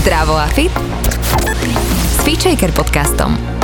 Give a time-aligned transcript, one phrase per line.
[0.00, 0.70] Zdravo a fit
[2.16, 3.59] s Feature podcastom.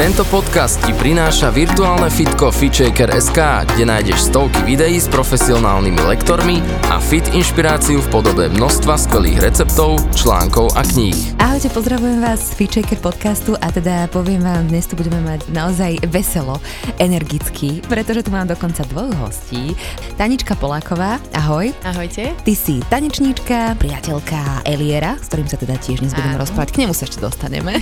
[0.00, 3.36] Tento podcast ti prináša virtuálne fitko FitShaker.sk,
[3.68, 10.00] kde nájdeš stovky videí s profesionálnymi lektormi a fit inšpiráciu v podobe množstva skvelých receptov,
[10.16, 11.36] článkov a kníh.
[11.36, 16.00] Ahojte, pozdravujem vás z Feature podcastu a teda poviem vám, dnes tu budeme mať naozaj
[16.08, 16.56] veselo,
[16.96, 19.76] energicky, pretože tu mám dokonca dvoch hostí.
[20.16, 21.76] Tanička Poláková, ahoj.
[21.84, 22.32] Ahojte.
[22.40, 26.96] Ty si tanečníčka, priateľka Eliera, s ktorým sa teda tiež dnes budeme rozprávať, k nemu
[26.96, 27.76] sa ešte dostaneme.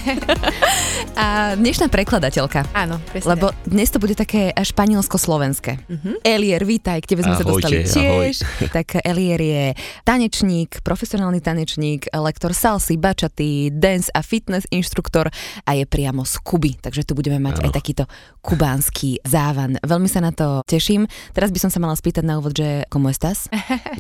[1.14, 2.72] a dnešná pre prekladateľka.
[2.72, 3.36] Áno, presne.
[3.36, 5.76] Lebo dnes to bude také španielsko-slovenské.
[5.76, 6.16] Uh-huh.
[6.24, 8.34] Elier, vítaj, k tebe sme Ahojte, sa dostali tiež.
[8.48, 8.66] Ahoj.
[8.80, 9.64] Tak Elier je
[10.08, 15.28] tanečník, profesionálny tanečník, lektor salsy, bačaty, dance a fitness inštruktor
[15.68, 16.80] a je priamo z Kuby.
[16.80, 17.64] Takže tu budeme mať Áno.
[17.68, 18.04] aj takýto
[18.40, 19.76] kubánsky závan.
[19.84, 21.04] Veľmi sa na to teším.
[21.36, 23.52] Teraz by som sa mala spýtať na úvod, že komu estás?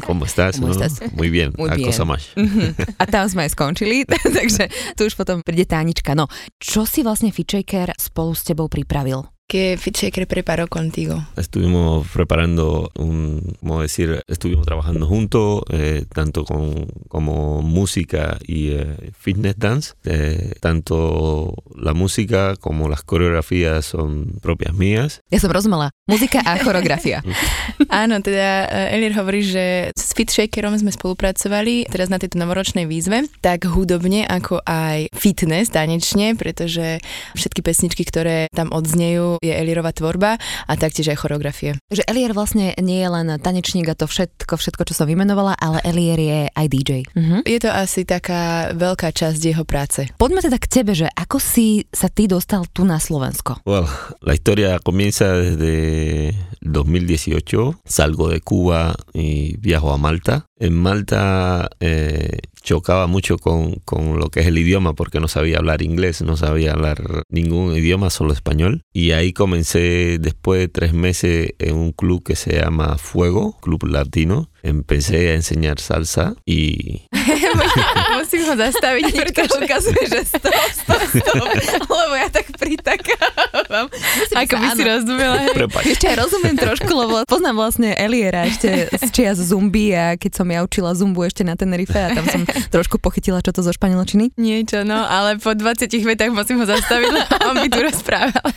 [0.08, 0.56] ¿Cómo estás?
[0.56, 0.74] ¿Cómo no?
[0.76, 1.04] estás?
[1.12, 1.52] Muy bien.
[1.60, 1.84] Muy bien.
[1.84, 2.32] Ako sa máš?
[2.40, 2.72] Mhm.
[3.02, 6.16] A tam sme aj skončili, takže tu už potom príde Tánička.
[6.16, 9.37] No, čo si vlastne Fitchaker spolu s tebou pripravil?
[9.50, 11.24] ¿Qué Fitchaker preparó contigo?
[11.34, 14.22] Estuvimos preparando un, ¿cómo decir?
[14.28, 19.94] Estuvimos trabajando juntos, eh, tanto con como música y eh, fitness dance.
[20.04, 25.22] Eh, tanto la música como las coreografías son propias mías.
[25.30, 25.96] Ja som rozumela.
[26.06, 27.24] Muzika a choreografia.
[27.88, 33.24] Áno, teda eh, Elier hovorí, že s Fitshakerom sme spolupracovali teraz na tejto novoročnej výzve,
[33.40, 37.00] tak hudobne ako aj fitness, tanečne, pretože
[37.32, 40.36] všetky pesničky, ktoré tam odznejú, je Elierová tvorba
[40.66, 41.74] a taktiež aj choreografie.
[41.88, 45.80] že Elier vlastne nie je len tanečník a to všetko, všetko, čo som vymenovala, ale
[45.84, 46.90] Elier je aj DJ.
[47.16, 47.36] Mhm.
[47.48, 50.08] Je to asi taká veľká časť jeho práce.
[50.16, 53.62] Poďme teda k tebe, že ako si sa ty dostal tu na Slovensko?
[53.64, 53.88] Well,
[54.20, 57.78] la historia comienza desde 2018.
[57.84, 60.44] Salgo de Cuba y viajo a Malta.
[60.58, 65.58] En Malta eh, chocaba mucho con, con lo que es el idioma porque no sabía
[65.58, 68.82] hablar inglés, no sabía hablar ningún idioma, solo español.
[68.92, 73.86] Y ahí comencé después de tres meses en un club que se llama Fuego, Club
[73.86, 74.50] Latino.
[74.62, 77.02] Empecé a enseñar salsa y
[78.28, 79.56] Musím ho zastaviť, pretože...
[79.56, 81.48] ukazuje, že stop, stop, stop,
[81.96, 83.88] lebo ja tak pritakávam.
[84.36, 85.48] Ako by si rozumela.
[85.80, 90.46] Ešte aj rozumiem trošku, lebo poznám vlastne Eliera ešte z čias Zumby a keď som
[90.52, 94.36] ja učila Zumbu ešte na Tenerife a tam som trošku pochytila, čo to zo španielčiny.
[94.36, 98.44] Niečo, no, ale po 20 vetách musím ho zastaviť, lebo on by tu rozprával.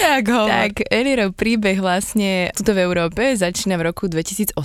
[0.00, 0.48] Tak hovor.
[0.48, 4.56] Tak Elierov príbeh vlastne tuto v Európe začína v roku 2008,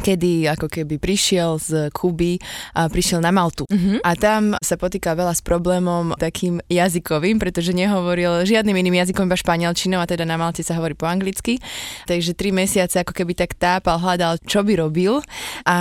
[0.00, 2.40] kedy ako keby prišiel z Kuby
[2.72, 3.68] a prišiel na Maltu.
[3.98, 4.06] Mhm.
[4.06, 9.36] A tam sa potýkal veľa s problémom takým jazykovým, pretože nehovoril žiadnym iným jazykom, iba
[9.36, 11.58] španielčinou a teda na Malte sa hovorí po anglicky.
[12.06, 15.20] Takže tri mesiace ako keby tak tápal, hľadal, čo by robil
[15.66, 15.78] a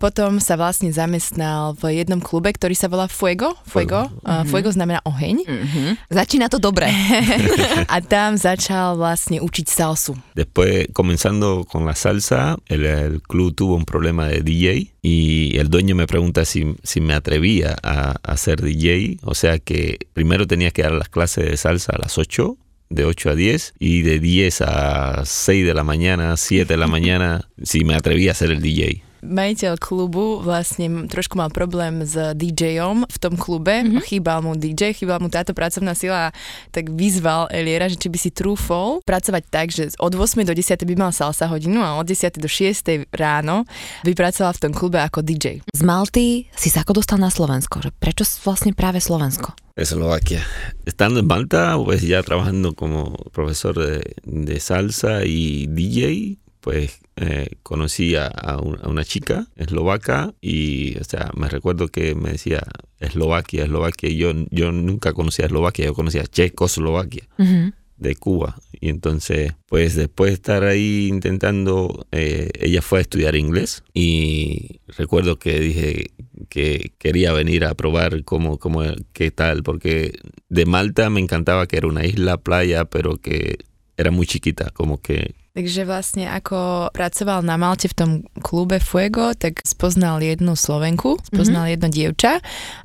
[0.00, 3.54] potom sa vlastne zamestnal v jednom klube, ktorý sa volá Fuego.
[3.68, 5.36] Fuego, uh, Fuego znamená oheň.
[5.44, 5.82] Mhm.
[6.08, 6.88] Začína to dobre.
[7.94, 10.16] a tam začal vlastne učiť salsu.
[10.34, 15.68] Después, comenzando con la salsa, el, el club tuvo un problema de DJ y el
[15.68, 19.18] dueño me pregunta si, si me atrevía a, a ser DJ.
[19.22, 22.56] O sea que primero tenía que dar las clases de salsa a las 8,
[22.90, 26.86] de 8 a 10, y de 10 a 6 de la mañana, 7 de la
[26.88, 29.02] mañana, si me atrevía a ser el DJ.
[29.24, 34.04] Majiteľ klubu vlastne trošku mal problém s DJom v tom klube, mm-hmm.
[34.06, 36.34] chýbal mu DJ, chýbala mu táto pracovná sila a
[36.70, 40.78] tak vyzval Eliera, že či by si trúfol pracovať tak, že od 8 do 10
[40.86, 43.66] by mal salsa hodinu a od 10 do 6 ráno
[44.06, 45.62] by pracoval v tom klube ako DJ.
[45.74, 47.82] Z Malty si sa ako dostal na Slovensko?
[47.82, 49.54] Že prečo vlastne práve Slovensko?
[49.78, 50.42] Eslovaquia.
[50.86, 57.48] Estando en Malta, pues ya trabajando como profesor de, de salsa y DJ, pues eh,
[57.62, 58.30] conocí a,
[58.62, 62.62] un- a una chica eslovaca y, o sea, me recuerdo que me decía
[63.00, 67.28] Eslovaquia, Eslovaquia, yo, yo nunca conocía Eslovaquia, yo conocía Checoslovaquia
[67.96, 68.56] de Cuba.
[68.80, 74.80] Y entonces, pues después de estar ahí intentando, eh, ella fue a estudiar inglés y
[74.96, 76.10] recuerdo que dije
[76.48, 78.82] que quería venir a probar cómo, cómo,
[79.12, 80.12] qué tal, porque
[80.48, 83.58] de Malta me encantaba que era una isla, playa, pero que
[83.98, 88.10] era muy chiquita, como que Takže vlastne ako pracoval na Malte v tom
[88.46, 91.74] klube Fuego, tak spoznal jednu Slovenku, spoznal mm-hmm.
[91.74, 92.32] jedno dievča,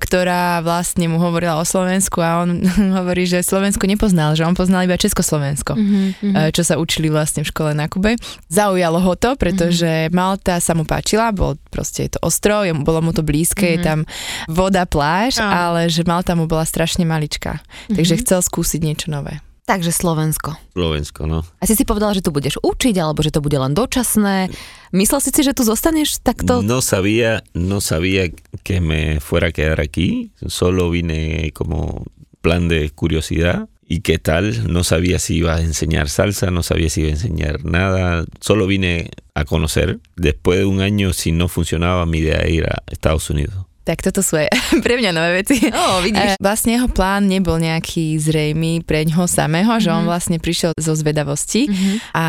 [0.02, 2.66] ktorá vlastne mu hovorila o Slovensku a on
[2.98, 5.78] hovorí, že Slovensko nepoznal, že on poznal iba Československo.
[5.78, 6.02] Mhm.
[6.34, 8.18] eh, čo sa učili vlastne v škole na Kube.
[8.50, 13.14] Zaujalo ho to, pretože Malta sa mu páčila, bol proste je to ostrov, bolo mu
[13.14, 14.10] to blízke, je tam
[14.50, 15.46] voda, pláž, Áno.
[15.46, 17.62] ale že Malta mu bola strašne maličká.
[17.94, 19.46] Takže chcel skúsiť niečo nové.
[19.64, 20.60] Takže Slovensko.
[20.76, 21.40] Slovensko, ¿no?
[21.60, 24.52] A si si povedal, že tu budeš učiť, alebo že to bude len dočasné.
[24.92, 26.60] Myslel si si, že tu zostaneš takto?
[26.60, 28.28] No sabía, no sabía
[28.68, 30.36] que me fuera a quedar aquí.
[30.52, 32.04] Solo vine como
[32.44, 33.72] plan de curiosidad.
[33.88, 34.72] ¿Y qué tal?
[34.72, 38.26] No sabía si iba a enseñar salsa, no sabía si iba a enseñar nada.
[38.42, 40.00] Solo vine a conocer.
[40.18, 43.66] Después de un año, si no funcionaba, mi idea era ir a Estados Unidos.
[43.84, 44.48] Tak toto sú aj
[44.86, 45.60] pre mňa nové veci.
[45.66, 46.36] Ó, vidíš.
[46.36, 50.94] E, Vlastne jeho plán nebol nejaký zrejmý pre ňoho samého, že on vlastne prišiel zo
[50.94, 51.68] zvedavosti
[52.12, 52.26] a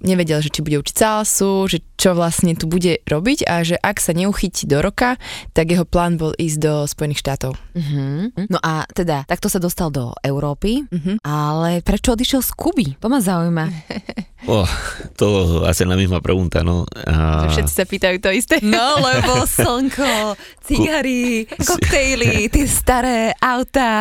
[0.00, 3.96] nevedel, že či bude učiť salsu, že čo vlastne tu bude robiť a že ak
[3.96, 5.20] sa neuchytí do roka,
[5.50, 7.52] tak jeho plán bol ísť do Spojených štátov.
[7.74, 8.48] Mhm.
[8.48, 11.20] No a teda, takto sa dostal do Európy, Mhm.
[11.20, 12.86] ale prečo odišiel z Kuby?
[12.98, 13.64] To ma zaujíma.
[14.44, 14.68] Oh,
[15.16, 16.84] todos hacen la misma pregunta, ¿no?
[17.00, 18.60] Ah, Všetci sa pýtajú to isté.
[18.60, 20.36] No, lebo slnko,
[21.66, 23.34] koktejly, tie staré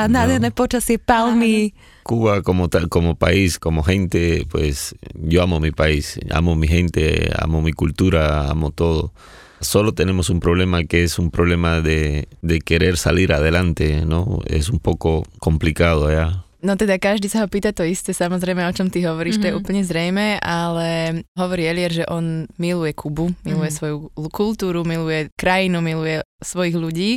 [0.07, 1.73] nádherné počasie, palmy.
[2.03, 7.31] Cuba como tal, como país, como gente, pues yo amo mi país, amo mi gente,
[7.39, 9.13] amo mi cultura, amo todo.
[9.61, 14.39] Solo tenemos un problema que es un problema de, de querer salir adelante, ¿no?
[14.45, 16.42] Es un poco complicado allá.
[16.63, 19.44] No teda každý sa ho pýta to isté, samozrejme, o čom ty hovoríš, mm-hmm.
[19.44, 24.07] to je úplne zrejme, ale hovorí Elier, že on miluje Kubu, miluje mm-hmm.
[24.15, 27.12] svoju kultúru, miluje krajinu, miluje svojich ľudí,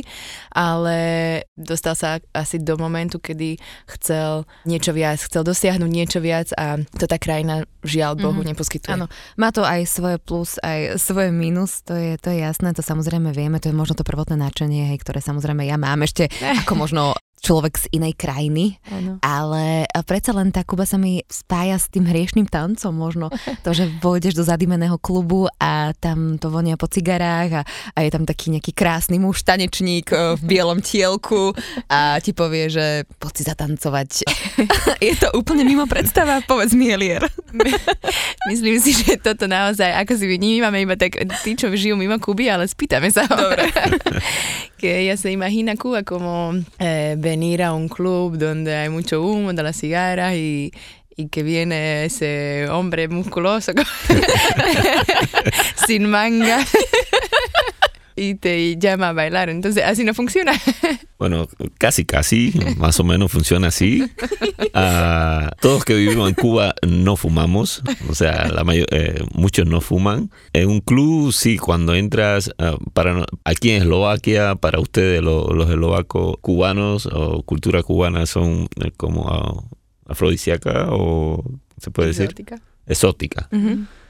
[0.51, 0.97] ale
[1.55, 3.55] dostal sa asi do momentu, kedy
[3.95, 8.51] chcel niečo viac, chcel dosiahnuť niečo viac a to tá krajina žiaľ Bohu mm-hmm.
[8.51, 8.99] neposkytuje.
[8.99, 9.07] Áno,
[9.39, 13.31] má to aj svoje plus, aj svoje minus, to je, to je jasné, to samozrejme
[13.31, 16.27] vieme, to je možno to prvotné nadšenie, hej, ktoré samozrejme ja mám ešte
[16.67, 19.21] ako možno človek z inej krajiny, Áno.
[19.21, 23.29] ale predsa len tá Kuba sa mi spája s tým hriešným tancom možno.
[23.65, 28.09] To, že vojdeš do zadimeného klubu a tam to vonia po cigarách a, a je
[28.13, 31.51] tam taký nejaký krásny muž, tanečník e, v bielom tielku
[31.91, 34.09] a ti povie, že poď si zatancovať.
[35.09, 37.27] je to úplne mimo predstava, povedz mi Elier.
[38.51, 42.47] Myslím si, že toto naozaj, ako si vnímame iba tak tí, čo žijú mimo Kuby,
[42.47, 43.35] ale spýtame sa ho.
[43.35, 43.67] Dobre.
[44.77, 49.51] que ella se imagina Cuba como eh, venir a un club donde hay mucho humo
[49.51, 50.71] de las cigarras y,
[51.17, 53.73] y que viene ese hombre musculoso
[55.87, 56.65] sin manga
[58.17, 59.49] y te llama a bailar.
[59.49, 60.51] Entonces, así no funciona.
[61.19, 61.47] Bueno,
[61.79, 64.03] casi, casi, más o menos funciona así.
[64.75, 69.81] Ah, todos que vivimos en Cuba no fumamos, o sea, la mayor, eh, muchos no
[69.81, 70.29] fuman.
[70.53, 75.67] En un club, sí, cuando entras, ah, para aquí en Eslovaquia, para ustedes lo- los
[75.71, 79.63] eslovacos cubanos o cultura cubana son eh, como ah,
[80.05, 81.43] afrodisíaca o
[81.81, 82.61] se puede decir Exótica.
[82.85, 83.49] exótica.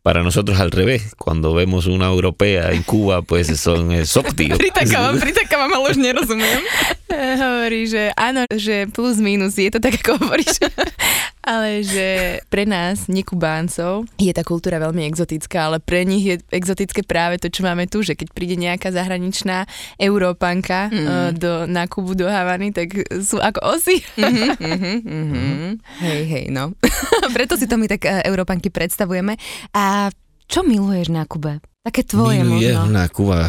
[0.08, 4.58] Para nosotros al revés, cuando vemos una europea en Cuba, pues son exóticos.
[4.64, 6.64] Pritakávam, pritakávam, ale už nerozumiem.
[7.12, 10.64] Hovorí, že áno, že plus minus, je to tak, ako hovoríš.
[11.48, 17.08] ale že pre nás, nekubáncov, je tá kultúra veľmi exotická, ale pre nich je exotické
[17.08, 19.64] práve to, čo máme tu, že keď príde nejaká zahraničná
[19.96, 21.40] Európanka mm.
[21.40, 22.92] do, na Kubu do Havany, tak
[23.24, 24.04] sú ako osy.
[24.20, 25.80] Mm-hmm.
[26.04, 26.76] Hej, hej, no.
[27.36, 29.40] Preto si to my tak e, Európanky predstavujeme.
[29.72, 30.12] A
[30.52, 31.64] čo miluješ na Kube?
[31.88, 32.92] Také tvoje Milujem možno.
[32.92, 33.48] na Cuba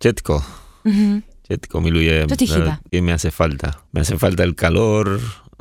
[0.00, 0.34] všetko.
[0.88, 1.10] Mhm.
[1.48, 2.26] Všetko milujem.
[2.28, 2.76] Čo ti chýba?
[2.92, 3.80] ¿Qué me hace falta?
[3.96, 5.16] Me hace falta el calor,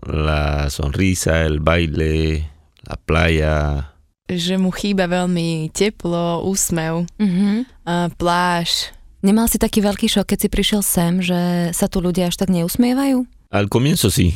[0.05, 2.45] la sonrisa, el baile,
[2.85, 3.93] la playa.
[4.27, 7.63] že mu chýba veľmi teplo, úsmev, Mhm.
[7.87, 8.91] a pláž.
[9.23, 12.51] Nemal si taký veľký šok, keď si prišiel sem, že sa tu ľudia až tak
[12.51, 13.23] neusmievajú?
[13.55, 14.35] Al comienzo sí.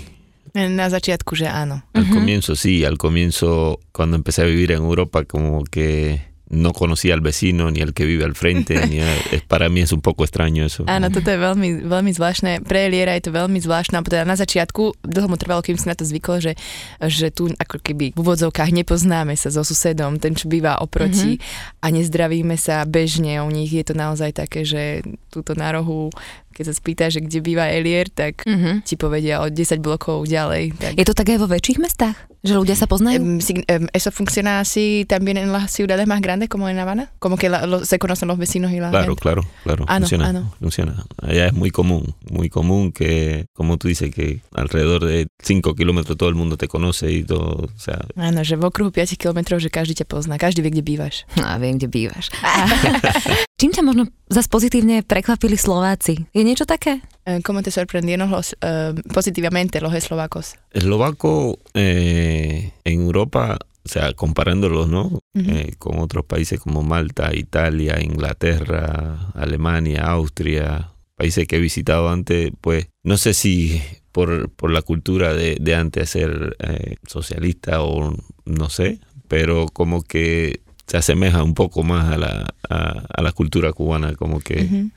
[0.56, 1.84] Na začiatku, že áno.
[1.92, 7.16] Al comienzo sí, al comienzo cuando empecé a vivir en Europa como que no conocía
[7.16, 10.02] al vecino ni al que vive al frente, ni a- es, para mí es un
[10.02, 10.84] poco extraño eso.
[10.86, 12.68] Áno, toto je veľmi, veľmi zvláštne.
[12.68, 14.04] Pre Eliera je to veľmi zvláštne.
[14.04, 16.54] Teda na začiatku, dlho mu trvalo, kým si na to zvykol, že,
[17.00, 21.40] že tu ako keby v úvodzovkách nepoznáme sa so susedom, ten, čo býva oproti
[21.80, 23.40] a nezdravíme sa bežne.
[23.40, 26.12] U nich je to naozaj také, že túto na rohu,
[26.52, 28.84] keď sa spýta, že kde býva Elier, tak Mhm.
[28.84, 30.76] ti povedia o 10 blokov ďalej.
[30.78, 30.94] Tak.
[30.96, 32.16] Je to tak aj vo väčších mestách?
[32.42, 33.22] Že ľudia sa poznajú?
[33.22, 36.82] Em, si- em, eso funciona así también en las ciudades más grandes como en La
[36.82, 37.14] Habana?
[37.22, 39.22] Como que la- lo- se conocen los vecinos y la Claro, gente.
[39.22, 39.86] claro, claro.
[39.88, 40.42] Ah, no, funciona, ah, no.
[40.58, 41.06] funciona.
[41.22, 46.18] Allá es muy común, muy común que, como tú dices, que alrededor de 5 kilómetros
[46.18, 47.70] todo el mundo te conoce y todo.
[47.70, 50.82] O sea, Áno, že v okruhu 5 kilometrov, že každý ťa pozná, každý vie, kde
[50.82, 51.30] bývaš.
[51.46, 52.34] A viem, kde bývaš.
[53.62, 56.18] Čím ťa možno zase pozitívne prekvapili Slováci?
[56.34, 56.98] Je niečo také?
[57.30, 60.58] Eh, ¿Cómo te sorprendieron los, eh, positivamente los eslovacos?
[60.74, 65.22] eslovaco eh, en Europa, o sea, comparándolos, ¿no?
[65.38, 65.46] Ujú.
[65.54, 72.50] Eh, con otros países como Malta, Italia, Inglaterra, Alemania, Austria, países que he visitado antes,
[72.62, 73.80] pues no sé si
[74.12, 80.02] por, por la cultura de, de antes ser eh, socialista o no sé, pero como
[80.02, 84.60] que se asemeja un poco más a la, a, a la cultura cubana, como que
[84.60, 84.92] en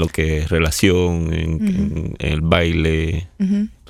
[0.00, 3.28] lo que es relación, en, en- en el baile,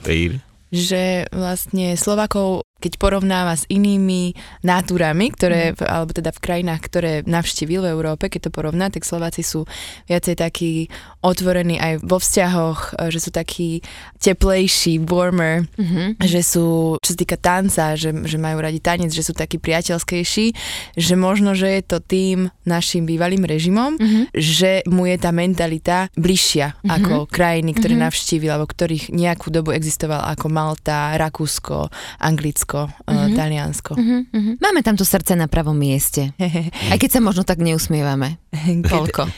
[0.04, 0.40] reír.
[0.70, 7.12] že vlastne Slovakov, keď porovnáva s inými náturami, ktoré, v- alebo teda v krajinách, ktoré
[7.26, 9.66] navštívil v Európe, keď to porovná, tak Slováci sú
[10.06, 10.86] viacej takí
[11.18, 13.82] otvorení aj vo vzťahoch, e, že sú takí
[14.22, 16.22] teplejší, warmer, Mhm.
[16.22, 20.46] že sú, čo sa týka tanca, že, že majú radi tanec, že sú takí priateľskejší,
[20.94, 24.20] že možno, že je to tým našim bývalým režimom, Mhm.
[24.34, 26.90] že mu je tá mentalita bližšia Mhm.
[26.92, 28.02] ako krajiny, ktoré Mhm.
[28.04, 31.88] navštívil, alebo ktorých nejakú dobu existoval ako Malta, Rakúsko,
[32.20, 33.08] Anglicko, Mhm.
[33.08, 33.92] uh, Taliansko.
[33.96, 34.52] Mhm, mhm.
[34.60, 36.36] Máme tam to srdce na pravom mieste.
[36.92, 38.36] Aj keď sa možno tak neusmievame.
[38.92, 39.32] Toľko.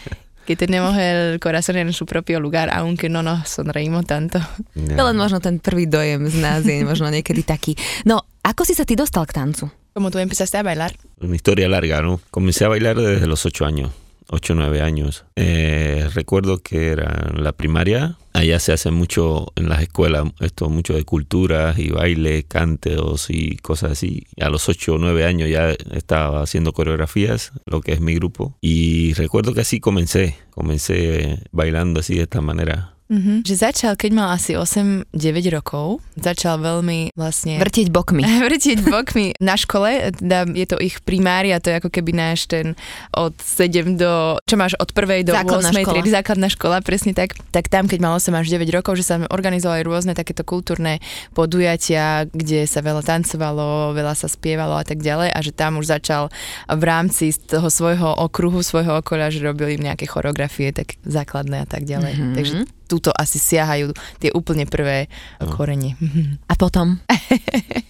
[0.50, 4.42] Que tenemos el corazón en su propio lugar, aunque no nos sonreímos tanto.
[4.74, 7.78] To len možno ten prvý dojem z nás je možno niekedy taký.
[8.02, 9.70] No, ako si sa ty dostal k tancu?
[9.94, 10.90] Como tú empezaste a bailar.
[11.22, 12.18] Una historia larga, ¿no?
[12.34, 13.94] Comencé a bailar desde los ocho años,
[14.30, 15.24] ocho o nueve años.
[15.36, 18.16] Eh, recuerdo que era la primaria.
[18.32, 23.56] Allá se hace mucho en las escuelas, esto mucho de culturas y baile, canteos y
[23.56, 24.26] cosas así.
[24.40, 28.56] A los ocho o nueve años ya estaba haciendo coreografías, lo que es mi grupo.
[28.60, 32.94] Y recuerdo que así comencé, comencé bailando así de esta manera.
[33.10, 33.42] Mm-hmm.
[33.42, 35.10] Že začal, keď mal asi 8-9
[35.50, 38.22] rokov, začal veľmi vlastne Vrtieť bokmi.
[38.46, 42.78] vrtiť bokmi na škole, teda je to ich primária, to je ako keby náš ten
[43.10, 45.90] od 7 do, čo máš od 1 do Základná 8 škola.
[45.90, 49.18] triedy, základná škola, presne tak, tak tam, keď mal 8 až 9 rokov, že sa
[49.26, 51.02] organizovali rôzne takéto kultúrne
[51.34, 55.90] podujatia, kde sa veľa tancovalo, veľa sa spievalo a tak ďalej a že tam už
[55.90, 56.30] začal
[56.70, 61.66] v rámci toho svojho okruhu, svojho okolia, že robili im nejaké choreografie, tak základné a
[61.66, 62.14] tak ďalej.
[62.14, 62.34] Mhm.
[62.38, 62.54] Takže
[62.90, 65.06] túto asi siahajú tie úplne prvé
[65.38, 65.54] No.
[65.54, 65.94] korene.
[66.50, 66.98] A potom?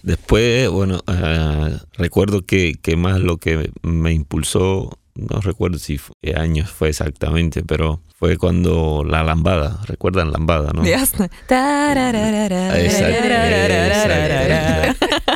[0.05, 6.15] Después, bueno, eh, recuerdo que, que más lo que me impulsó, no recuerdo si fue-
[6.21, 10.83] qué años fue exactamente, pero fue cuando la lambada, ¿recuerdan lambada, no?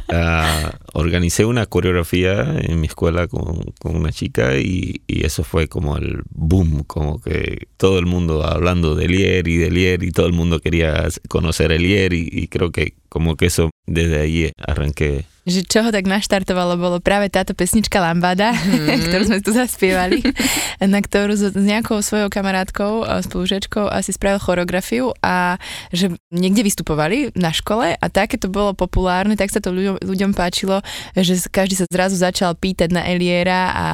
[0.10, 5.68] Ah, organicé una coreografía en mi escuela con, con una chica y, y eso fue
[5.68, 10.12] como el boom, como que todo el mundo hablando de Lier y de Lier y
[10.12, 14.20] todo el mundo quería conocer el Lier y, y creo que como que eso desde
[14.22, 15.26] ahí arranqué.
[15.46, 18.98] Že čo ho tak naštartovalo, bolo práve táto pesnička Lambada, mm.
[19.10, 20.26] ktorú sme tu zaspievali,
[20.94, 25.62] na ktorú s, nejakou svojou kamarátkou, a spolužečkou asi spravil choreografiu a
[25.94, 30.32] že niekde vystupovali na škole a také to bolo populárne, tak sa to ľuďom, ľuďom
[30.34, 30.82] páčilo,
[31.14, 33.88] že každý sa zrazu začal pýtať na Eliera a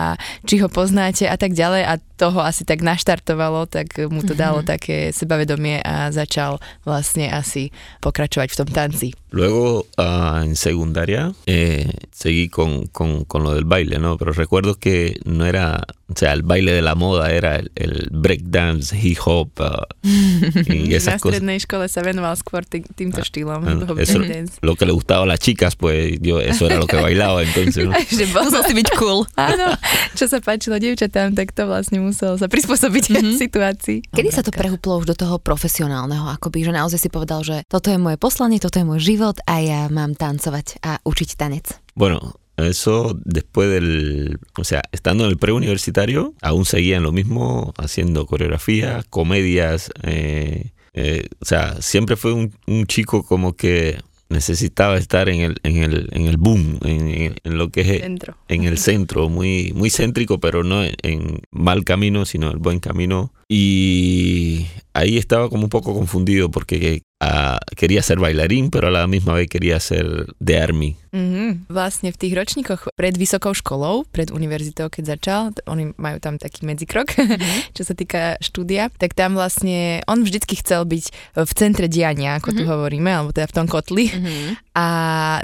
[0.48, 4.64] či ho poznáte a tak ďalej a toho asi tak naštartovalo, tak mu to dalo
[4.64, 9.21] také sebavedomie a začal vlastne asi pokračovať v tom tanci.
[9.32, 14.18] Luego ah, en secundaria eh, seguí con, con, con lo del baile, ¿no?
[14.18, 18.10] Pero recuerdo que no era, o sea, el baile de la moda era el, el
[18.12, 21.40] breakdance, hip hop ah, y na esas cosas.
[21.40, 23.64] strednej škole sa venoval skôr tý, týmto štýlom.
[23.96, 24.60] Eso- breakdance.
[24.60, 27.88] Lo que le gustaba a las chicas, pues yo eso era lo que bailaba entonces.
[27.88, 27.96] ¿no?
[27.96, 29.24] že Musel si byť cool.
[29.40, 29.80] Áno,
[30.20, 33.36] čo sa páčilo dievčatám, tak to vlastne musel sa prispôsobiť mm-hmm.
[33.48, 34.12] situácii.
[34.12, 37.88] Kedy sa to prehúplo už do toho profesionálneho, akoby, že naozaj si povedal, že toto
[37.88, 41.66] je moje poslanie, toto je môj život a ja mám tancovať a učiť tanec.
[41.94, 47.74] Bueno, eso después del, o sea, estando en el preuniversitario, aún seguía en lo mismo,
[47.78, 53.98] haciendo coreografía, comedias, eh, eh, o sea, siempre fue un, un chico como que
[54.30, 57.08] necesitaba estar en el, en el, en el boom, en,
[57.44, 58.38] en- lo que es Centro.
[58.48, 62.60] en el centro, muy, muy céntrico, pero no en, en mal camino, sino en el
[62.60, 63.34] buen camino.
[63.50, 69.06] Y ahí estaba como un poco confundido porque ah, quería ser bailarín, pero a la
[69.06, 70.98] misma vez quería ser de army.
[71.12, 71.68] Mm-hmm.
[71.68, 76.64] Vlastne v tých ročníkoch pred vysokou školou, pred univerzitou, keď začal, oni majú tam taký
[76.66, 77.74] medzikrok, mm-hmm.
[77.78, 82.56] čo sa týka štúdia, tak tam vlastne on vždycky chcel byť v centre diania, ako
[82.56, 82.66] mm-hmm.
[82.66, 84.08] tu hovoríme, alebo teda v tom kotli.
[84.10, 84.72] Mm-hmm.
[84.72, 84.88] A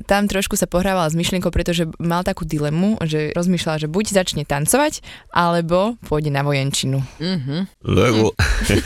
[0.08, 4.44] tam trošku sa pohrával s myšlienkou, pretože mal takú dilemu, že rozmýšľal, že buď začne
[4.48, 5.04] tancovať,
[5.36, 7.04] alebo pôjde na vojenčinu.
[7.20, 7.60] Mm-hmm.
[7.84, 8.32] Luego,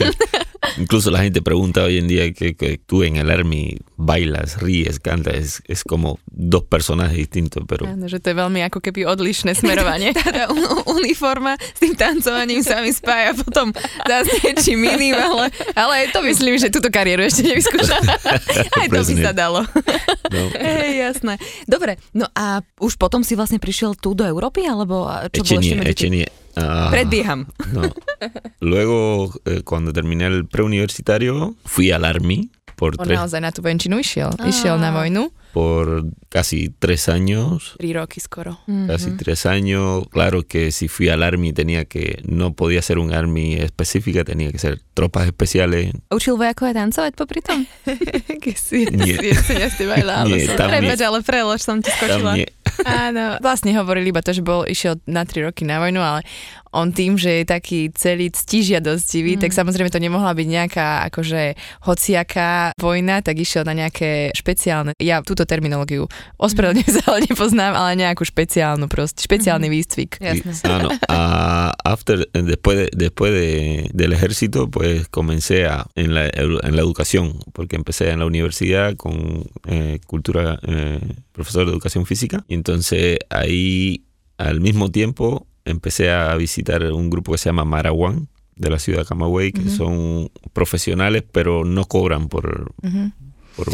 [0.78, 5.00] incluso la gente pregunta hoy en día que, que tú en el army bailas, ríes,
[5.00, 9.06] cantas, es, es como dos personajes distintos, pero Áno, že to je veľmi ako keby
[9.06, 10.14] odlišné smerovanie.
[10.32, 13.74] Tá u- uniforma s tým tancovaním sa mi spája potom
[14.08, 18.00] zase niečím iným, ale, ale to myslím, že túto kariéru ešte nevyskúšam.
[18.80, 19.66] Aj to by sa dalo.
[20.32, 20.42] no.
[20.56, 21.36] Hej, jasné.
[21.68, 25.76] Dobre, no a už potom si vlastne prišiel tu do Európy, alebo čo bolo ešte
[25.76, 25.92] Echenie, medzi?
[26.08, 26.28] Echenie.
[26.56, 26.92] Ah,
[27.72, 27.82] no.
[28.60, 33.62] Luego, eh, cuando terminé el preuniversitario, fui al army por On tres, naozaj na tú
[33.62, 34.34] venčinu išiel.
[34.48, 35.30] Išiel na vojnu.
[35.52, 37.76] por casi tres años.
[37.78, 38.60] Tri roky skoro.
[38.88, 40.08] Casi tres años.
[40.10, 44.50] Claro que si fui al Army tenía que, no podía ser un Army específica, tenía
[44.50, 45.92] que ser tropas especiales.
[46.10, 47.68] Učil vojakové tancovať popri tom?
[48.44, 49.20] Keď si, Nie.
[49.44, 49.84] si, si.
[50.56, 52.32] Prepač, ale prelož som ti Tam skočila.
[52.40, 52.48] nie-
[52.86, 56.26] Áno, vlastne hovorili iba to, že bol, išiel na tri roky na vojnu, ale
[56.72, 59.42] on tým, že je taký celý ctižiadostivý, mm.
[59.44, 65.20] tak samozrejme to nemohla byť nejaká akože hociaká vojna, tak išiel na nejaké špeciálne, ja
[65.20, 66.08] túto terminológiu
[66.40, 70.18] ospravedlňujem sa, ale nepoznám, ale nejakú špeciálnu proste, špeciálny výcvik.
[70.24, 70.52] Jasné.
[70.52, 70.90] Y, ah, no.
[71.12, 76.82] Ah, after, después, de, después de, del ejército, pues comencé a, en, la, en la
[76.82, 81.00] educación, porque empecé en la universidad con eh, cultura, eh,
[81.32, 84.06] profesor de educación física, y entonces ahí
[84.38, 89.00] al mismo tiempo empecé a visitar un grupo que se llama Marawan de la ciudad
[89.00, 92.92] de Camagüey, que son profesionales, pero no cobran por, por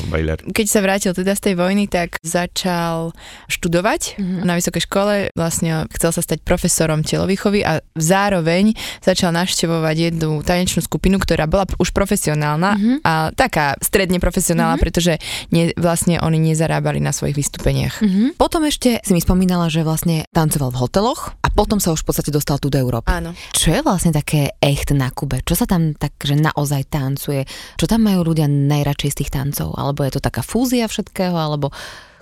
[0.09, 0.41] bailar.
[0.43, 3.13] Keď sa vrátil teda z tej vojny, tak začal
[3.47, 4.43] študovať Mhm.
[4.43, 5.13] na vysokej škole.
[5.33, 11.69] Vlastne chcel sa stať profesorom telovýchovy a zároveň začal navštevovať jednu tanečnú skupinu, ktorá bola
[11.77, 12.93] už profesionálna Mhm.
[13.03, 14.83] a taká stredne profesionálna, Mhm.
[14.83, 15.13] pretože
[15.51, 18.01] ne, vlastne oni nezarábali na svojich vystúpeniach.
[18.01, 18.35] Mhm.
[18.37, 22.07] Potom ešte si mi spomínala, že vlastne tancoval v hoteloch a potom sa už v
[22.11, 23.09] podstate dostal tu do Európy.
[23.09, 23.33] Áno.
[23.53, 25.41] Čo je vlastne také echt na Kube?
[25.45, 27.45] Čo sa tam tak, že naozaj tancuje?
[27.77, 29.66] Čo tam majú ľudia najradšej z tých tancov?
[29.75, 31.35] Alebo je to taká fúzia všetkého?
[31.35, 31.71] Alebo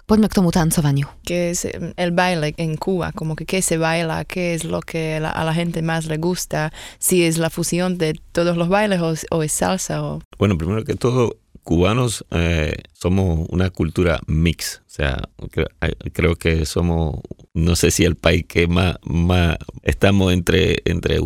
[0.05, 1.09] poďme k tomu tancovaniu.
[1.25, 4.81] Que es em, el baile en Cuba, como que qué se baila, qué es lo
[4.81, 8.69] que la- a la gente más le gusta, si es la fusión de todos los
[8.69, 10.21] bailes o, o es salsa o...
[10.37, 14.83] Bueno, primero que todo, cubanos eh, somos una cultura mix.
[14.85, 15.17] O sea,
[15.51, 15.67] creo,
[16.13, 17.19] creo que somos,
[17.53, 21.19] no sé si el país que más, más estamos entre, entre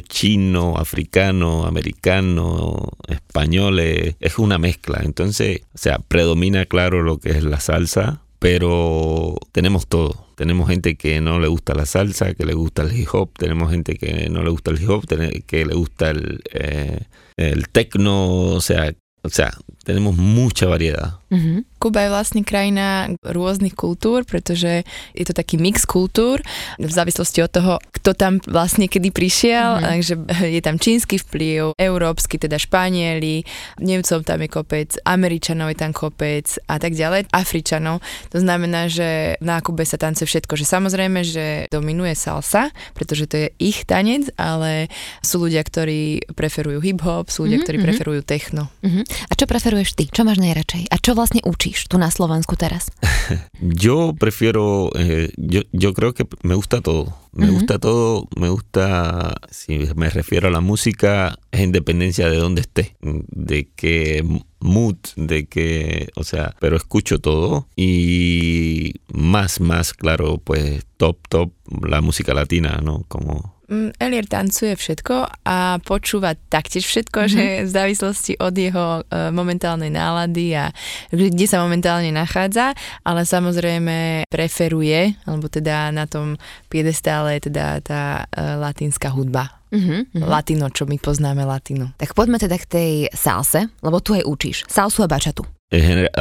[0.00, 5.00] chino, africano, americano, español, eh, es una mezcla.
[5.02, 10.26] Entonces, o sea, predomina claro lo que es la salsa, pero tenemos todo.
[10.36, 13.70] Tenemos gente que no le gusta la salsa, que le gusta el hip hop, tenemos
[13.70, 15.06] gente que no le gusta el hip hop,
[15.46, 17.00] que le gusta el, eh,
[17.36, 19.52] el techno, o sea, o sea,
[19.90, 21.18] tenemos mucha variedad.
[21.30, 21.62] Mhm.
[21.80, 26.42] Kuba je vlastne krajina rôznych kultúr, pretože je to taký mix kultúr
[26.76, 29.84] v závislosti od toho, kto tam vlastne kedy prišiel, Mhm.
[29.86, 30.14] takže
[30.58, 33.46] je tam čínsky vplyv, európsky, teda Španieli,
[33.80, 38.02] Nemcov tam je kopec, Američanov je tam kopec a tak ďalej, Afričanov.
[38.34, 43.36] To znamená, že na Kube sa tancuje všetko, že samozrejme, že dominuje salsa, pretože to
[43.40, 44.90] je ich tanec, ale
[45.22, 48.68] sú ľudia, ktorí preferujú hip-hop, sú ľudia, Mhm, ktorí preferujú techno.
[48.82, 49.00] Mhm.
[49.30, 49.46] A čo
[49.80, 50.04] preferuješ ty?
[50.12, 50.82] Čo máš najradšej?
[50.92, 52.92] A čo vlastne učíš tu na Slovensku teraz?
[53.60, 57.16] Yo prefiero, eh, yo, yo creo que me gusta todo.
[57.32, 57.62] Me Ujú.
[57.62, 62.96] gusta todo, me gusta, si me refiero a la música, es independencia de dónde esté,
[63.00, 64.26] de qué
[64.58, 71.52] mood, de qué, o sea, pero escucho todo y más, más, claro, pues top, top,
[71.86, 73.04] la música latina, ¿no?
[73.06, 77.34] Como Elier tancuje všetko a počúva taktiež všetko, mm-hmm.
[77.34, 80.74] že v závislosti od jeho uh, momentálnej nálady a
[81.14, 82.74] kde sa momentálne nachádza,
[83.06, 86.34] ale samozrejme preferuje, alebo teda na tom
[86.66, 89.54] piedestále je teda tá uh, latínska hudba.
[89.70, 90.26] Mm-hmm.
[90.26, 91.94] Latino, čo my poznáme latino.
[91.94, 94.66] Tak poďme teda k tej salse, lebo tu aj učíš.
[94.66, 95.59] Salsu a bačatu.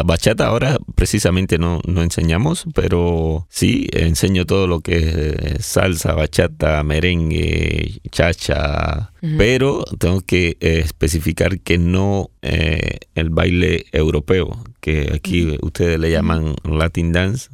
[0.05, 6.13] Bachata ahora precisamente no, no enseñamos, pero sí enseño todo lo que es eh, salsa,
[6.13, 15.11] bachata, merengue, chacha, pero tengo que eh, especificar que no eh, el baile europeo, que
[15.15, 17.49] aquí ustedes le llaman Latin dance,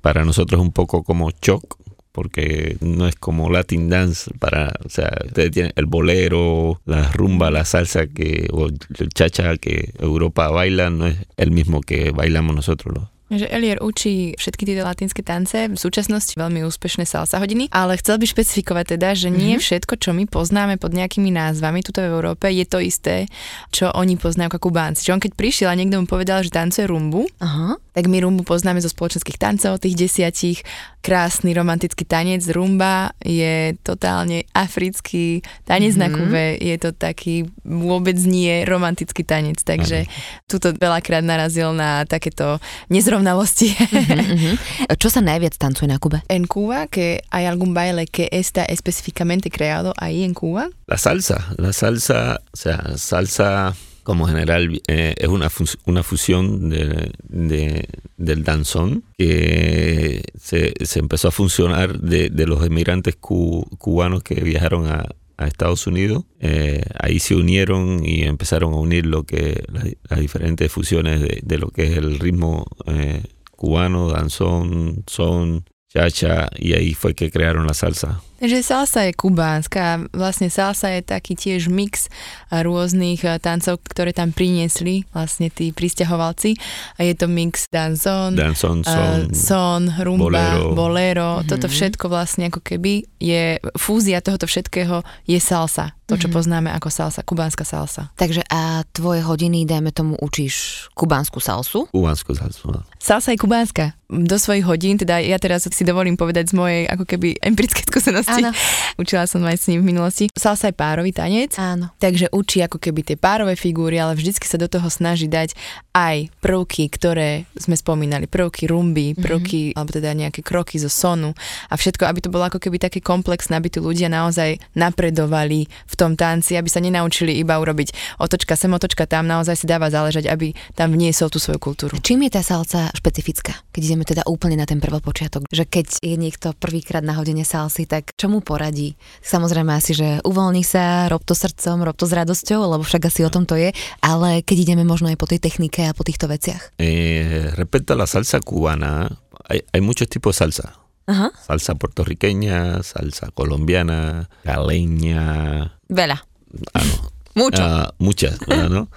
[0.00, 1.78] para nosotros es un poco como shock.
[2.14, 7.50] Porque no es como Latin dance para, o sea, ustedes tienen el bolero, la rumba,
[7.50, 12.54] la salsa que, o el chacha que Europa baila, no es el mismo que bailamos
[12.54, 12.94] nosotros.
[12.94, 13.10] ¿no?
[13.34, 18.20] Že Elier učí všetky tieto latinské tance, v súčasnosti veľmi úspešné salsa hodiny, ale chcel
[18.20, 19.64] by špecifikovať teda, že nie Mhm.
[19.64, 23.26] všetko, čo my poznáme pod nejakými názvami tuto v Európe, je to isté,
[23.74, 25.02] čo oni poznajú ako Kubánci.
[25.08, 27.74] Že on keď prišiel a niekto mu povedal, že tancuje rumbu, Aha.
[27.96, 30.62] tak my rumbu poznáme zo spoločenských tancov, tých desiatich,
[31.04, 32.48] krásny romantický tanec.
[32.48, 36.00] Rumba je totálne africký tanec mm-hmm.
[36.00, 36.16] na Mhm.
[36.16, 40.08] Kube, je to taký vôbec nie romantický tanec, takže
[40.48, 43.76] tuto veľakrát narazil na takéto nezrovnalosti.
[43.76, 44.52] Mhm, mhm.
[44.96, 46.24] Čo sa najviac tancuje na Kube?
[46.28, 50.68] en Cuba, que hay algún baile que está específicamente creado ahí en Cuba.
[50.86, 55.50] La salsa, la salsa, o sea, salsa como general eh, es una,
[55.86, 62.64] una fusión de, de- del danzón que se, se empezó a funcionar de, de los
[62.64, 68.72] emigrantes cu- cubanos que viajaron a, a Estados Unidos, eh, ahí se unieron y empezaron
[68.72, 69.64] a unir lo que
[70.08, 76.48] las, diferentes fusiones de, de, lo que es el ritmo eh, cubano, danzón, son, chacha,
[76.56, 78.20] y ahí fue que crearon la salsa.
[78.42, 80.10] Takže salsa je kubánska.
[80.10, 82.10] Vlastne salsa je taký tiež mix
[82.50, 86.58] rôznych eh, tancov, ktoré tam priniesli vlastne tí pristahovalci.
[86.98, 90.74] A je to mix danzón, danzón son, uh, son rumba, bolero.
[90.74, 91.30] bolero.
[91.38, 91.50] Mm-hmm.
[91.50, 95.94] Toto všetko vlastne ako keby je fúzia tohoto všetkého je salsa.
[96.04, 96.36] To, čo mm-hmm.
[96.36, 98.12] poznáme ako salsa, kubánska salsa.
[98.20, 101.88] Takže a tvoje hodiny, dajme tomu, učíš kubánsku salsu?
[101.88, 102.76] Kubánsku salsu.
[103.00, 103.96] Salsa je kubánska.
[104.12, 108.33] Do svojich hodín, teda ja teraz si dovolím povedať z mojej ako keby empirické skúsenosti,
[108.40, 108.50] Áno.
[109.02, 110.24] Učila som aj s ním v minulosti.
[110.34, 111.54] Salsa je párový tanec.
[111.58, 111.90] Áno.
[111.98, 115.54] Takže učí ako keby tie párové figúry, ale vždycky sa do toho snaží dať
[115.94, 118.26] aj prvky, ktoré sme spomínali.
[118.26, 119.22] Prvky rumby, mhm.
[119.22, 119.76] prvky, mm-hmm.
[119.78, 121.34] alebo teda nejaké kroky zo sonu
[121.70, 125.94] a všetko, aby to bolo ako keby také komplexné, aby tu ľudia naozaj napredovali v
[125.94, 130.30] tom tanci, aby sa nenaučili iba urobiť otočka sem, otočka tam, naozaj si dáva záležať,
[130.30, 131.98] aby tam vniesol tú svoju kultúru.
[132.00, 133.54] Čím je tá salsa špecifická?
[133.74, 137.84] Keď ideme teda úplne na ten prvopočiatok, že keď je niekto prvýkrát na hodine salsy,
[137.84, 138.94] tak čo mu poradí?
[139.20, 143.26] Samozrejme asi, že uvoľni sa, rob to srdcom, rob to s radosťou, lebo však asi
[143.26, 146.30] o tom to je, ale keď ideme možno aj po tej technike a po týchto
[146.30, 146.78] veciach.
[146.78, 149.10] Eh, respecto a la salsa cubana,
[149.50, 150.78] hay, hay muchos tipos de salsa.
[151.04, 151.34] Ajá.
[151.36, 155.76] Salsa puertorriqueña, salsa colombiana, galeña.
[155.90, 156.24] Vela.
[156.72, 157.12] Ah, no.
[157.34, 157.66] Mucho.
[157.66, 158.88] Uh, muchas, ¿no?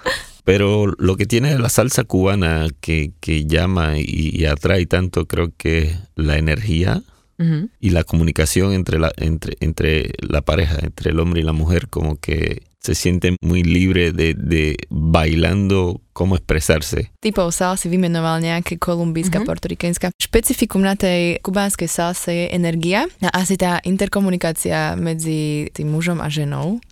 [0.44, 5.50] Pero lo que tiene la salsa cubana que, que llama y, y, atrae tanto creo
[5.56, 7.02] que la energía,
[7.38, 7.70] Uh-huh.
[7.78, 11.88] Y la comunicación entre la, entre, entre la pareja, entre el hombre y la mujer,
[11.88, 17.10] como que se siente muy libre de, de bailando cómo expresarse.
[17.20, 19.46] Typov salsy vymenoval nejaké kolumbijská, uh-huh.
[19.46, 20.10] portorikenská.
[20.18, 26.30] Špecifikum na tej kubánskej salse je energia a asi tá interkomunikácia medzi tým mužom a
[26.30, 26.82] ženou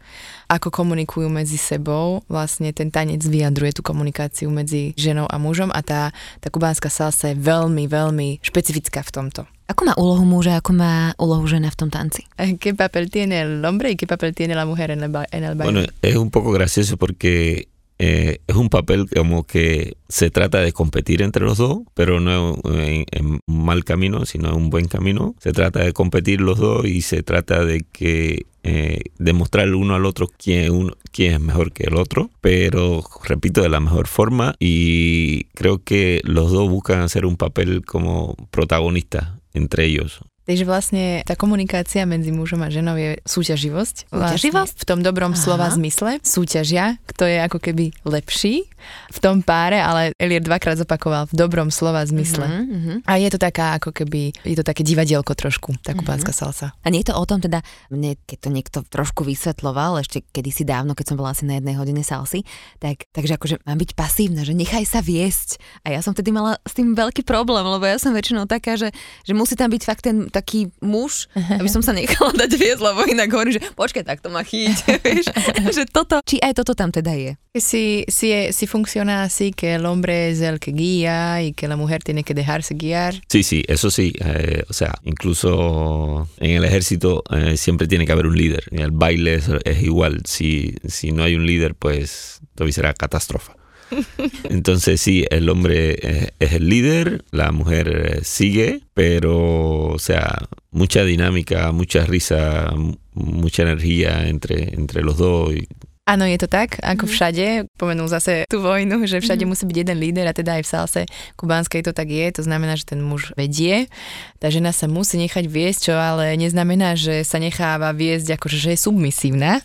[0.47, 2.23] ako komunikujú medzi sebou.
[2.31, 7.35] Vlastne ten tanec vyjadruje tú komunikáciu medzi ženou a mužom a tá, tá kubánska salsa
[7.35, 9.43] je veľmi, veľmi špecifická v tomto.
[9.67, 12.23] Ako má úlohu muža, ako má úlohu žena v tom tanci?
[12.63, 15.43] ¿Qué papel tiene el hombre y qué papel tiene la mujer en el, ba en
[15.43, 15.73] el baile?
[15.73, 17.67] Bueno, es un poco gracioso porque
[17.99, 22.55] eh, es un papel como que se trata de competir entre los dos, pero no
[22.65, 25.35] en, en, un mal camino, sino en un buen camino.
[25.41, 30.07] Se trata de competir los dos y se trata de que eh, demostrar uno al
[30.07, 35.83] otro quién, es mejor que el otro, pero repito, de la mejor forma y creo
[35.83, 40.21] que los dos buscan hacer un papel como protagonista entre ellos.
[40.47, 44.15] Takže vlastne tá komunikácia medzi mužom a ženou je súťaživosť.
[44.15, 44.55] Súťaživosť?
[44.55, 45.43] Vlastne v tom dobrom Aha.
[45.43, 46.23] slova zmysle.
[46.23, 48.71] Súťažia, kto je ako keby lepší
[49.11, 52.47] v tom páre, ale Elier dvakrát zopakoval v dobrom slova zmysle.
[52.47, 53.03] Uh-huh.
[53.03, 56.55] A je to taká ako keby, je to také divadielko trošku, tá kubánska uh-huh.
[56.55, 56.69] salsa.
[56.87, 60.63] A nie je to o tom teda, mne, keď to niekto trošku vysvetloval, ešte kedysi
[60.63, 62.47] dávno, keď som bola asi na jednej hodine salsy,
[62.79, 65.59] tak, takže akože mám byť pasívna, že nechaj sa viesť.
[65.83, 68.95] A ja som vtedy mala s tým veľký problém, lebo ja som väčšinou taká, že,
[69.27, 73.01] že musí tam byť fakt ten taký muž, aby som sa nechala dať viesť, lebo
[73.09, 75.33] inak hovorí, že počkaj, tak to má chyť, vieš,
[75.73, 77.33] že toto, či aj toto tam teda je.
[77.57, 81.77] Si, si, si funciona así que el hombre es el que guía y que la
[81.81, 83.17] mujer tiene que dejarse guiar.
[83.33, 88.13] Sí, sí, eso sí, eh, o sea, incluso en el ejército eh, siempre tiene que
[88.13, 91.75] haber un líder, en el baile es, es igual, si, si no hay un líder,
[91.75, 93.53] pues todo será catástrofe.
[94.51, 101.05] Entonces sí, el hombre es, es, el líder, la mujer sigue, pero o sea, mucha
[101.05, 102.73] dinámica, mucha risa,
[103.15, 105.55] mucha energía entre, entre los dos.
[105.55, 105.69] Y
[106.07, 107.11] Áno, je to tak, ako mm.
[107.11, 107.47] všade.
[107.75, 109.51] Pomenul zase tú vojnu, že všade mm.
[109.51, 111.01] musí byť jeden líder a teda aj v salse
[111.35, 112.31] kubánskej to tak je.
[112.39, 113.91] To znamená, že ten muž vedie,
[114.39, 118.79] tá žena sa musí nechať viesť, čo ale neznamená, že sa necháva viesť ako, že
[118.79, 119.59] je submisívna.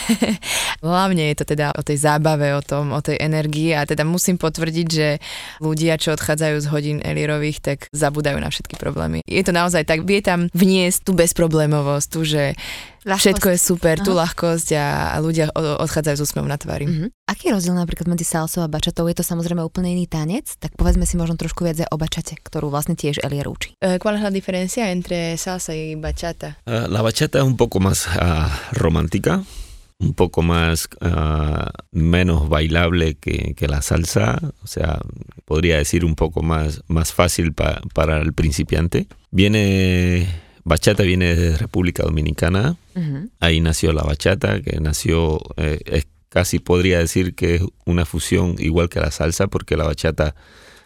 [0.84, 4.36] Hlavne je to teda o tej zábave, o tom, o tej energii a teda musím
[4.36, 5.16] potvrdiť, že
[5.64, 9.24] ľudia, čo odchádzajú z hodín Elierových, tak zabudajú na všetky problémy.
[9.24, 12.52] Je to naozaj tak, vie tam vniesť tú bezproblémovosť, tú, že
[13.04, 13.22] ľahkosť.
[13.22, 14.04] Všetko je super, Aha.
[14.04, 16.84] tú ľahkosť a, a ľudia odchádzajú s úsmevom na tvári.
[16.86, 17.08] Uh-huh.
[17.28, 19.08] Aký je rozdiel napríklad medzi salsou a bačatou?
[19.08, 22.68] Je to samozrejme úplne iný tanec, tak povedzme si možno trošku viac o bačate, ktorú
[22.68, 23.76] vlastne tiež Elier učí.
[23.80, 26.60] Uh, ¿Cuál es la diferencia entre salsa y bachata?
[26.66, 29.42] Uh, la bachata es un poco más uh, romántica.
[30.00, 34.98] un poco más uh, menos bailable que, que, la salsa, o sea,
[35.44, 39.06] podría decir un poco más, más fácil pa, para el principiante.
[39.30, 40.26] Viene
[40.64, 42.76] Bachata viene de República Dominicana.
[42.94, 43.30] Uh-huh.
[43.40, 48.56] Ahí nació la bachata, que nació, eh, es, casi podría decir que es una fusión
[48.58, 50.34] igual que la salsa, porque la bachata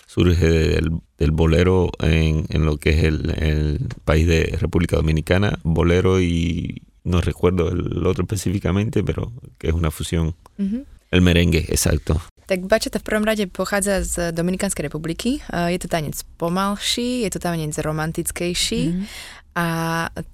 [0.06, 5.58] surge del, del bolero en, en, lo que es el, el, país de República Dominicana,
[5.64, 10.34] bolero y, no recuerdo el otro específicamente, pero que es una fusión.
[10.56, 10.84] Mhm.
[11.10, 12.20] El merengue, exacto.
[12.46, 15.40] Tak bachata v prvom rade pochádza z Dominikánskej republiky.
[15.52, 19.06] Eh, Je to tanec pomalší, je to tanec romantickejší Mhm.
[19.54, 19.66] A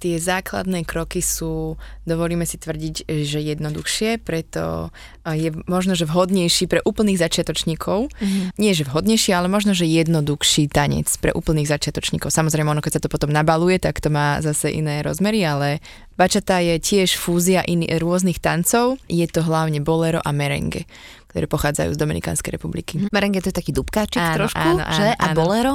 [0.00, 1.76] tie základné kroky sú,
[2.09, 4.88] dovolíme si tvrdiť, že jednoduchšie, preto
[5.28, 8.09] je možno, že vhodnejší pre úplných začiatočníkov.
[8.16, 8.56] Mhm.
[8.56, 12.33] Nie, že vhodnejší, ale možno, že jednoduchší tanec pre úplných začiatočníkov.
[12.33, 15.85] Samozrejme, ono, keď sa to potom nabaluje, tak to má zase iné rozmery, ale
[16.16, 18.96] bačata je tiež fúzia iný, rôznych tancov.
[19.04, 20.88] Je to hlavne bolero a merengue,
[21.28, 23.04] ktoré pochádzajú z Dominikánskej republiky.
[23.12, 25.12] Merengue to je taký dubkáčik Áno, trošku, áno, že?
[25.12, 25.37] áno, A áno.
[25.37, 25.74] bolero?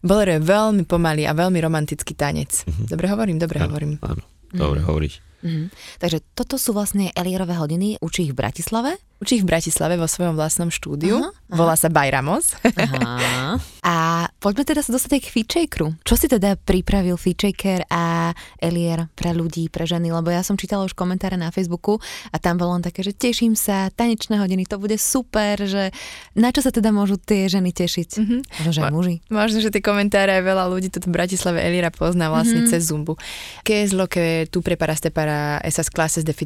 [0.00, 2.62] Bolero je veľmi pomalý a veľmi romantický tanec.
[2.86, 3.92] Dobre hovorím, dobre Áno, hovorím.
[4.00, 4.22] áno.
[4.48, 5.20] Dobre, hovoríš.
[5.42, 5.70] Mhm.
[5.98, 8.98] Takže toto sú vlastne Elierové hodiny, učí ich v Bratislave.
[9.18, 11.18] Učí v Bratislave vo svojom vlastnom štúdiu.
[11.18, 11.56] Aha, aha.
[11.58, 12.54] Volá sa Bajramos.
[12.62, 13.58] Aha.
[13.88, 15.96] A poďme teda sa dostať k Featshakeru.
[16.04, 20.12] Čo si teda pripravil Featshaker a Elier pre ľudí, pre ženy?
[20.12, 21.96] Lebo ja som čítala už komentáre na Facebooku
[22.28, 25.88] a tam bolo len také, že teším sa, tanečné hodiny, to bude super, že
[26.36, 28.08] na čo sa teda môžu tie ženy tešiť?
[28.20, 28.36] Mhm.
[28.60, 29.14] Možno, že Ma- muži.
[29.32, 33.16] Možno, že tie komentáre aj veľa ľudí tu v Bratislave Elira pozná vlastne cez Zumbu.
[33.64, 36.36] ¿Qué es lo que tú preparaste para esas clases de?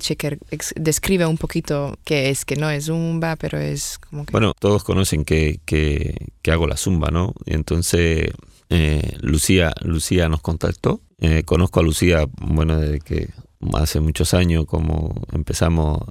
[0.54, 4.30] Ex- Describe un poquito qué es, que no es Zumba, pero es como que...
[4.30, 6.14] Bueno, todos conocen que, que,
[6.50, 7.34] hago la zumba, ¿no?
[7.44, 8.30] Entonces
[8.70, 11.00] eh, Lucía, Lucía nos contactó.
[11.20, 13.30] Eh, conozco a Lucía, bueno, desde que
[13.74, 16.02] hace muchos años, como empezamos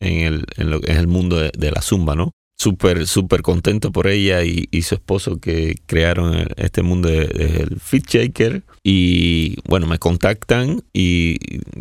[0.00, 2.32] en el, en lo es el mundo de, de la zumba, ¿no?
[2.58, 8.06] Súper, súper contento por ella y, su esposo que crearon este mundo de- del Fit
[8.06, 8.64] Shaker.
[8.82, 11.38] Y bueno, me contactan y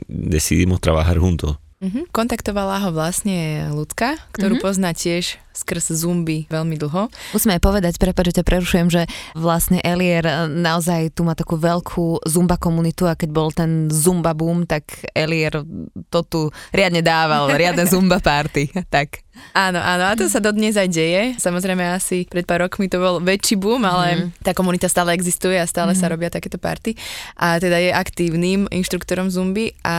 [0.08, 1.58] decidimos trabajar juntos.
[1.80, 2.12] Mhm.
[2.12, 4.64] Kontaktovala ho vlastne ľudka, ktorú Mhm.
[4.64, 7.12] pozná tiež skrz Zumby veľmi dlho.
[7.36, 9.04] Musíme aj povedať, prepáč, že ťa prerušujem, že
[9.36, 14.32] vlastne Elier eh, naozaj tu má takú veľkú zumba komunitu a keď bol ten zumba
[14.32, 15.62] boom, tak Elier
[16.08, 16.42] to tu
[16.72, 18.72] riadne dával, riadne zumba party.
[18.88, 19.30] Tak.
[19.56, 21.24] Áno, áno, a to sa dodnes aj deje.
[21.40, 25.66] Samozrejme asi pred pár rokmi to bol väčší boom, ale tá komunita stále existuje a
[25.66, 26.94] stále sa robia takéto party.
[27.40, 29.98] A teda je aktívnym inštruktorom Zumby a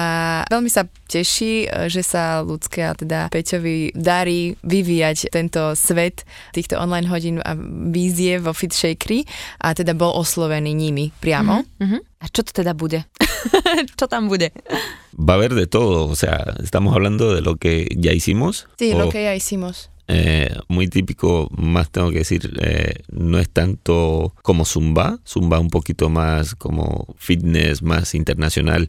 [0.49, 6.23] veľmi sa teší, že sa ľudské a teda Peťovi darí vyvíjať tento svet
[6.55, 7.59] týchto online hodín a
[7.91, 9.27] vízie vo Fit Shakeri
[9.59, 11.67] a teda bol oslovený nimi priamo.
[11.83, 11.99] Mhm.
[12.23, 13.03] A čo to teda bude?
[13.99, 14.55] čo tam bude?
[15.19, 18.69] Va a haber de todo, o sea, estamos hablando de lo que ya hicimos.
[18.79, 19.91] Sí, o- lo que ya hicimos.
[20.11, 25.71] eh, muy típico, más tengo que decir, eh, no es tanto como Zumba, Zumba un
[25.71, 28.89] poquito más como fitness, más internacional.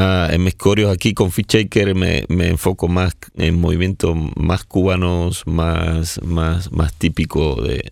[0.00, 4.62] Ah, en mis coreos aquí con Fit Shaker me, me enfoco más en movimientos más
[4.62, 7.90] cubanos, más, más, más típico de,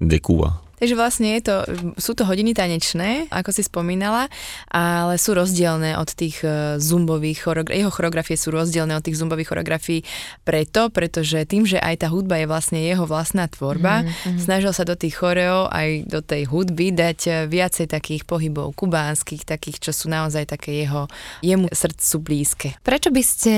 [0.00, 0.63] de Cuba.
[0.78, 1.56] Takže vlastne je to,
[1.98, 4.26] sú to hodiny tanečné, ako si spomínala,
[4.70, 7.80] ale sú rozdielne od tých eh, zumbových choreografií.
[7.84, 10.00] Jeho choreografie sú rozdielne od tých zumbových choreografií
[10.42, 14.38] preto, pretože tým, že aj tá hudba je vlastne jeho vlastná tvorba, mm-hmm.
[14.42, 19.46] snažil sa do tých choreov aj do tej hudby dať eh, viacej takých pohybov kubánskych,
[19.46, 21.06] takých, čo sú naozaj také jeho,
[21.40, 22.68] jemu srdcu blízke.
[22.82, 23.54] Prečo by ste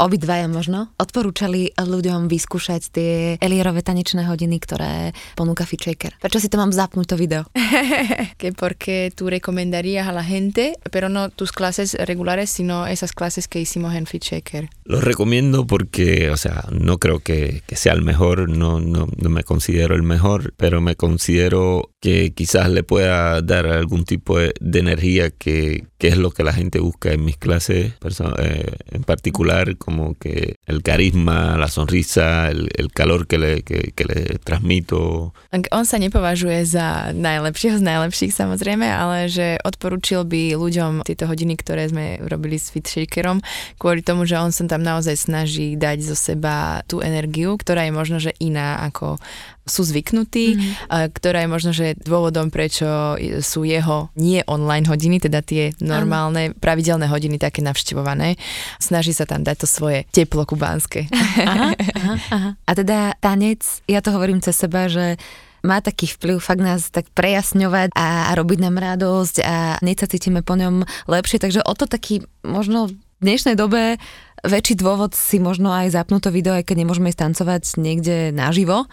[0.00, 6.16] obidvaja možno odporúčali ľuďom vyskúšať tie Elierové tanečné hodiny, ktoré ponúka Fitchaker?
[6.18, 7.44] Prečo si to mám zapnúť to video?
[8.38, 13.48] que porque tú recomendarías a la gente, pero no tus clases regulares, sino esas clases
[13.48, 14.68] que hicimos en Fit Shaker.
[14.84, 19.28] Lo recomiendo porque, o sea, no creo que, que sea el mejor, no, no, no
[19.30, 24.54] me considero el mejor, pero me considero que quizás le pueda dar algún tipo de,
[24.60, 27.94] de energía que, que es lo que la gente busca en mis clases,
[28.38, 33.92] eh, en particular como que el carisma, la sonrisa, el, el calor que le, que,
[33.94, 35.34] que le transmito.
[35.70, 35.98] On sa
[36.46, 42.22] nepovažuje za najlepšieho z najlepších samozrejme, ale že odporúčil by ľuďom tieto hodiny, ktoré sme
[42.22, 43.42] robili s Fit Shakerom,
[43.82, 47.92] kvôli tomu, že on sa tam naozaj snaží dať zo seba tú energiu, ktorá je
[47.92, 49.18] možno, že iná ako
[49.66, 51.10] sú zvyknutí, mm.
[51.10, 57.10] ktorá je možno, že dôvodom, prečo sú jeho nie online hodiny, teda tie normálne, pravidelné
[57.10, 58.38] hodiny také navštevované.
[58.78, 61.10] Snaží sa tam dať to svoje teplo kubánske.
[61.10, 62.50] Aha, aha, aha.
[62.70, 65.18] A teda tanec, ja to hovorím cez seba, že
[65.66, 70.06] má taký vplyv fakt nás tak prejasňovať a, a robiť nám radosť a hneď sa
[70.06, 73.98] cítime po ňom lepšie, takže o to taký možno v dnešnej dobe
[74.46, 78.86] väčší dôvod si možno aj zapnúť to video, aj keď nemôžeme ísť tancovať niekde naživo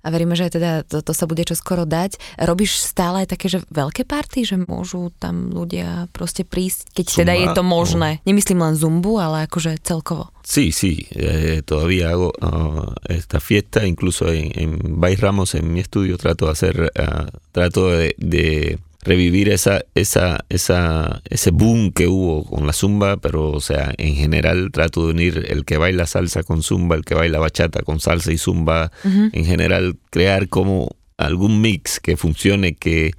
[0.00, 2.16] a veríme, že teda to, to sa bude čoskoro dať.
[2.40, 7.34] Robíš stále aj také, že veľké party, že môžu tam ľudia proste prísť, keď teda
[7.36, 8.10] Zumba, je to možné.
[8.24, 10.32] Nemyslím len zumbu, ale akože celkovo.
[10.40, 15.80] Sí, sí, eh, todavía hago ah, esta fiesta, incluso en, en Baix Ramos, en mi
[15.80, 22.06] estudio, trato de hacer, ah, trato de, de revivir esa, esa, esa, ese boom que
[22.06, 26.06] hubo con la zumba, pero o sea, en general trato de unir el que baila
[26.06, 30.96] salsa con zumba, el que baila bachata con salsa y zumba, en general crear como
[31.16, 33.12] algún mix que funcione, que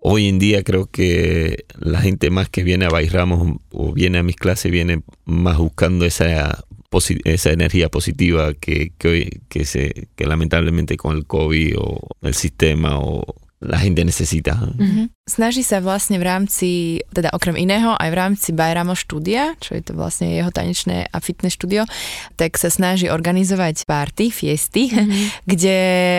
[0.00, 4.22] hoy en día creo que la gente más que viene a Bairramos o viene a
[4.22, 6.64] mis clases viene más buscando esa
[7.24, 12.34] esa energía positiva que, que, hoy, que, se, que lamentablemente con el COVID o el
[12.34, 13.24] sistema o
[13.64, 14.54] la gente necesita.
[14.54, 15.06] Mm-hmm.
[15.24, 19.80] Snaží sa vlastne v rámci, teda okrem iného, aj v rámci Bajramo štúdia, čo je
[19.80, 21.88] to vlastne jeho tanečné a fitness štúdio,
[22.36, 25.24] tak sa snaží organizovať party, fiesty, mm-hmm.
[25.50, 25.76] kde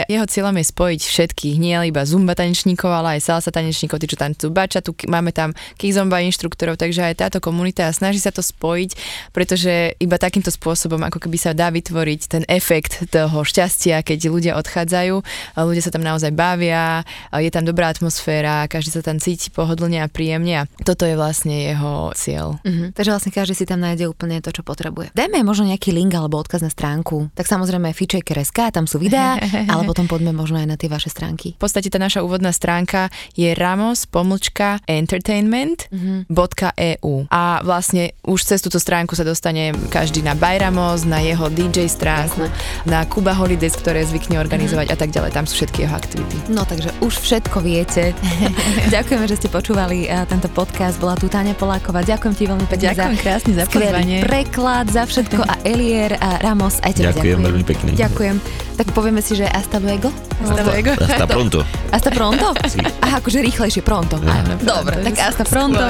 [0.09, 4.17] jeho cieľom je spojiť všetkých, nie iba zumba tanečníkov, ale aj salsa tanečníkov, tí, čo
[4.17, 8.97] tancujú bačatu, máme tam kizomba inštruktorov, takže aj táto komunita snaží sa to spojiť,
[9.37, 14.53] pretože iba takýmto spôsobom, ako keby sa dá vytvoriť ten efekt toho šťastia, keď ľudia
[14.57, 15.15] odchádzajú,
[15.61, 17.05] ľudia sa tam naozaj bavia,
[17.41, 21.53] je tam dobrá atmosféra, každý sa tam cíti pohodlne a príjemne a toto je vlastne
[21.71, 22.59] jeho cieľ.
[22.63, 22.95] Mm-hmm.
[22.95, 25.11] Takže vlastne každý si tam nájde úplne to, čo potrebuje.
[25.15, 27.31] Dajme možno nejaký link alebo odkaz na stránku.
[27.33, 29.39] Tak samozrejme feature.sk, tam sú videá,
[29.71, 31.55] ale potom poďme možno aj na tie vaše stránky.
[31.57, 37.31] V podstate tá naša úvodná stránka je ramos pomlčka entertainment.eu mm-hmm.
[37.31, 42.45] a vlastne už cez túto stránku sa dostane každý na Bajramos, na jeho DJ stránku,
[42.47, 42.89] Jasne.
[42.89, 44.99] na Kuba Holidays, ktoré zvykne organizovať mm-hmm.
[44.99, 45.31] a tak ďalej.
[45.33, 46.35] Tam sú všetky jeho aktivity.
[46.51, 48.13] No takže už všetko viete.
[48.93, 51.01] Ďakujeme, že ste počúvali uh, tento podcast.
[51.01, 52.05] Bola tu Táňa Poláková.
[52.05, 54.17] Ďakujem ti veľmi pekne Ďakujem za krásne za pozvanie.
[54.21, 56.77] preklad, za všetko a Elier a Ramos.
[56.85, 57.39] Aj tebe ďakujem, ďakujem.
[57.41, 57.89] veľmi pekne.
[57.97, 58.35] Ďakujem.
[58.75, 60.13] Tak povieme si, že hasta luego.
[60.37, 60.91] Hasta luego.
[60.93, 61.57] Hasta pronto.
[61.89, 62.45] Hasta pronto?
[63.05, 64.21] Aha, akože rýchlejšie, pronto.
[64.21, 65.81] Áno, Dobre, tak hasta pronto.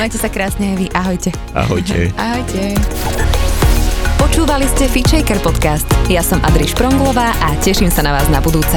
[0.00, 0.86] Majte sa krásne aj vy.
[0.96, 1.30] Ahojte.
[1.52, 2.14] Ahojte.
[2.16, 2.78] Ahojte.
[4.16, 5.84] Počúvali ste Fitchaker podcast.
[6.08, 8.76] Ja som Adriš Pronglová a teším sa na vás na budúce.